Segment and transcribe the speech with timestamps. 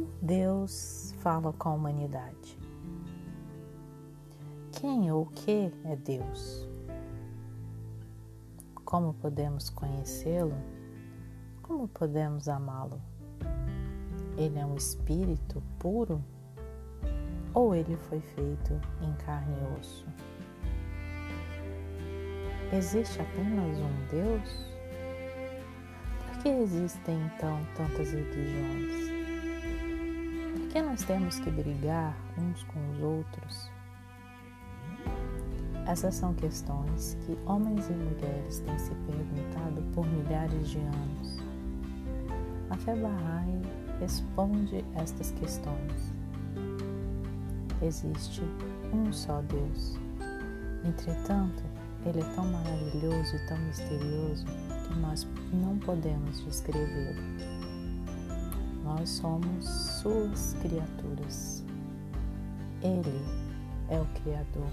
[0.00, 2.58] Deus fala com a humanidade.
[4.72, 6.66] Quem ou o que é Deus?
[8.84, 10.56] Como podemos conhecê-lo?
[11.62, 13.00] Como podemos amá-lo?
[14.36, 16.24] Ele é um espírito puro?
[17.52, 20.06] Ou ele foi feito em carne e osso?
[22.72, 24.66] Existe apenas um Deus?
[26.26, 29.21] Por que existem então tantas religiões?
[30.72, 33.70] Que nós temos que brigar uns com os outros?
[35.86, 41.38] Essas são questões que homens e mulheres têm se perguntado por milhares de anos.
[42.70, 43.60] A fé Bahá'í
[44.00, 46.14] responde estas questões.
[47.82, 48.40] Existe
[48.94, 49.98] um só Deus.
[50.86, 51.62] Entretanto,
[52.06, 57.61] ele é tão maravilhoso e tão misterioso que nós não podemos descrevê-lo.
[58.82, 59.64] Nós somos
[60.00, 61.64] suas criaturas.
[62.82, 63.22] Ele
[63.88, 64.70] é o Criador.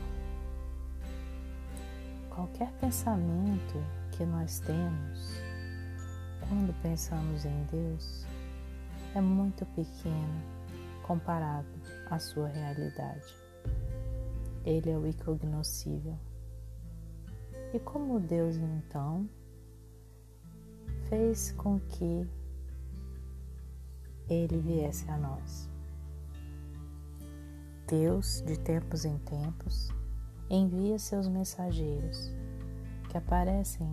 [2.30, 5.42] Qualquer pensamento que nós temos
[6.48, 8.26] quando pensamos em Deus
[9.14, 10.44] é muito pequeno
[11.04, 11.68] comparado
[12.10, 13.36] à sua realidade.
[14.66, 16.18] Ele é o incognoscível.
[17.74, 19.30] E como Deus então
[21.08, 22.28] fez com que
[24.30, 25.70] ele viesse a nós.
[27.88, 29.90] Deus, de tempos em tempos,
[30.50, 32.32] envia seus mensageiros
[33.10, 33.92] que aparecem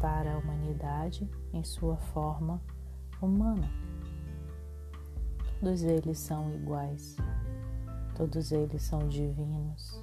[0.00, 2.60] para a humanidade em sua forma
[3.20, 3.70] humana.
[5.60, 7.16] Todos eles são iguais,
[8.14, 10.02] todos eles são divinos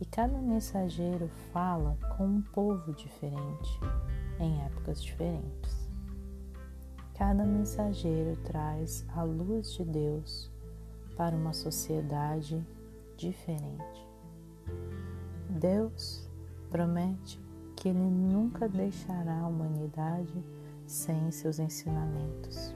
[0.00, 3.80] e cada mensageiro fala com um povo diferente
[4.38, 5.87] em épocas diferentes.
[7.18, 10.48] Cada mensageiro traz a luz de Deus
[11.16, 12.64] para uma sociedade
[13.16, 14.06] diferente.
[15.50, 16.30] Deus
[16.70, 17.40] promete
[17.74, 20.32] que Ele nunca deixará a humanidade
[20.86, 22.72] sem seus ensinamentos.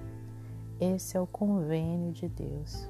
[0.81, 2.89] Esse é o convênio de Deus,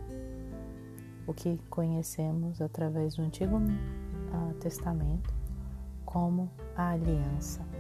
[1.27, 3.61] o que conhecemos através do Antigo
[4.59, 5.35] Testamento
[6.07, 7.72] como a aliança.